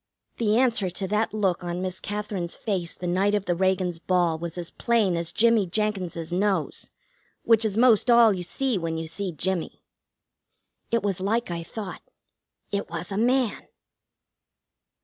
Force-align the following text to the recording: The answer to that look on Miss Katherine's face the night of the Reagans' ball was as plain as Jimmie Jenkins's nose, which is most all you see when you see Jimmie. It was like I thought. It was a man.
The 0.37 0.57
answer 0.57 0.89
to 0.89 1.07
that 1.09 1.31
look 1.31 1.63
on 1.63 1.79
Miss 1.83 1.99
Katherine's 1.99 2.55
face 2.55 2.95
the 2.95 3.05
night 3.05 3.35
of 3.35 3.45
the 3.45 3.53
Reagans' 3.53 3.99
ball 3.99 4.39
was 4.39 4.57
as 4.57 4.71
plain 4.71 5.15
as 5.15 5.31
Jimmie 5.31 5.67
Jenkins's 5.67 6.33
nose, 6.33 6.89
which 7.43 7.63
is 7.63 7.77
most 7.77 8.09
all 8.09 8.33
you 8.33 8.41
see 8.41 8.79
when 8.79 8.97
you 8.97 9.05
see 9.05 9.31
Jimmie. 9.31 9.83
It 10.89 11.03
was 11.03 11.21
like 11.21 11.51
I 11.51 11.61
thought. 11.61 12.01
It 12.71 12.89
was 12.89 13.11
a 13.11 13.15
man. 13.17 13.67